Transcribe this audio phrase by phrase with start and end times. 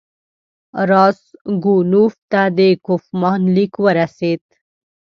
[0.91, 4.41] راسګونوف ته د کوفمان لیک ورسېد.